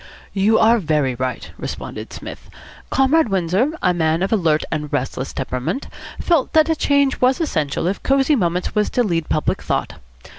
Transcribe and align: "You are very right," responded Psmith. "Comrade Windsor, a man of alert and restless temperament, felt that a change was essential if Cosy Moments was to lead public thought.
"You 0.33 0.57
are 0.57 0.79
very 0.79 1.13
right," 1.13 1.51
responded 1.59 2.11
Psmith. 2.11 2.49
"Comrade 2.89 3.29
Windsor, 3.29 3.73
a 3.83 3.93
man 3.93 4.23
of 4.23 4.33
alert 4.33 4.63
and 4.71 4.91
restless 4.91 5.31
temperament, 5.31 5.87
felt 6.19 6.53
that 6.53 6.69
a 6.69 6.75
change 6.75 7.21
was 7.21 7.39
essential 7.39 7.85
if 7.85 8.01
Cosy 8.01 8.35
Moments 8.35 8.73
was 8.73 8.89
to 8.89 9.03
lead 9.03 9.29
public 9.29 9.61
thought. 9.61 9.99